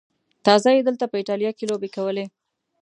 [0.45, 2.25] تازه یې دلته په ایټالیا کې لوبې کولې.